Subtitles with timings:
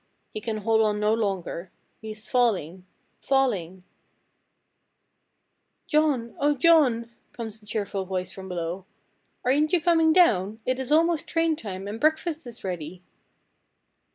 [0.31, 1.71] He can hold on no longer.
[2.01, 2.87] He is falling
[3.19, 3.83] falling
[5.85, 6.33] "'John!
[6.39, 8.85] Oh, John!' comes a cheerful voice from below.
[9.45, 10.59] 'Aren't you coming down?
[10.65, 13.03] It is almost train time, and breakfast is ready.'